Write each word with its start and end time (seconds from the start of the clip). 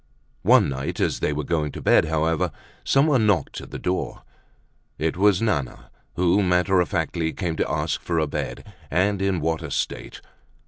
One 0.41 0.67
night 0.67 0.99
as 0.99 1.19
they 1.19 1.31
were 1.31 1.43
going 1.43 1.71
to 1.73 1.79
bed, 1.83 2.05
however, 2.05 2.49
someone 2.83 3.27
knocked 3.27 3.61
at 3.61 3.69
the 3.69 3.77
door. 3.77 4.23
It 4.97 5.15
was 5.15 5.43
Nana 5.43 5.91
who 6.15 6.41
matter 6.41 6.81
of 6.81 6.89
factly 6.89 7.31
came 7.33 7.55
to 7.57 7.69
ask 7.71 8.01
for 8.01 8.17
a 8.17 8.25
bed; 8.25 8.65
and 8.89 9.21
in 9.21 9.39
what 9.41 9.61
a 9.61 9.69
state. 9.69 10.19